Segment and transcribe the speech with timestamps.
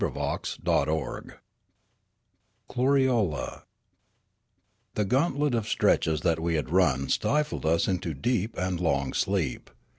[0.03, 0.19] CHAPTER
[0.65, 1.33] XXV
[2.69, 3.61] KLORIOLE
[4.95, 9.69] THE gauntlet of stenches that we had run stifled us into deep and long sleep.